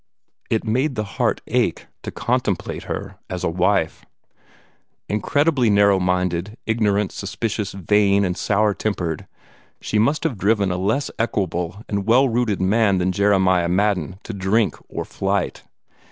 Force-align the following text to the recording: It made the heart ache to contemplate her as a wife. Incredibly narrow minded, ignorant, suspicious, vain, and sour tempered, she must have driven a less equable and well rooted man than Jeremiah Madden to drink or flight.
It 0.49 0.63
made 0.65 0.95
the 0.95 1.03
heart 1.03 1.41
ache 1.45 1.85
to 2.01 2.09
contemplate 2.09 2.85
her 2.85 3.19
as 3.29 3.43
a 3.43 3.49
wife. 3.49 4.03
Incredibly 5.07 5.69
narrow 5.69 5.99
minded, 5.99 6.57
ignorant, 6.65 7.11
suspicious, 7.11 7.73
vain, 7.73 8.25
and 8.25 8.35
sour 8.35 8.73
tempered, 8.73 9.27
she 9.79 9.99
must 9.99 10.23
have 10.23 10.39
driven 10.39 10.71
a 10.71 10.77
less 10.77 11.11
equable 11.19 11.83
and 11.87 12.07
well 12.07 12.27
rooted 12.27 12.59
man 12.59 12.97
than 12.97 13.11
Jeremiah 13.11 13.69
Madden 13.69 14.17
to 14.23 14.33
drink 14.33 14.75
or 14.89 15.05
flight. 15.05 15.61